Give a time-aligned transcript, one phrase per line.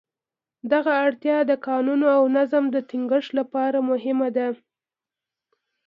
[0.71, 4.47] دغه اړتیا د قانون او نظم د ټینګښت لپاره مهمه ده.